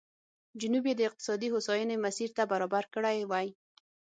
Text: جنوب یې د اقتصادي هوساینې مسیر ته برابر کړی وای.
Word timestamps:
جنوب 0.61 0.83
یې 0.89 0.93
د 0.97 1.01
اقتصادي 1.09 1.47
هوساینې 1.51 1.95
مسیر 2.05 2.29
ته 2.37 2.43
برابر 2.51 2.83
کړی 2.93 3.17
وای. 3.29 3.47